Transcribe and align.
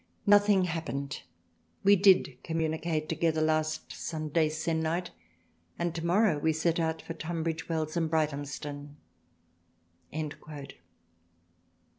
Nothing 0.25 0.63
happened, 0.63 1.21
we 1.83 1.95
did 1.95 2.39
communicate 2.43 3.07
together 3.07 3.39
last 3.39 3.91
Sunday 3.91 4.49
se'nnight 4.49 5.11
and 5.77 5.93
tomorrow 5.93 6.39
26 6.39 6.39
THRALIANA 6.39 6.43
we 6.43 6.53
set 6.53 6.79
out 6.79 7.01
for 7.03 7.13
Tunbridge 7.13 7.69
Wells 7.69 7.95
and 7.95 8.09
Brighthelm 8.09 8.47
stone." 8.47 8.97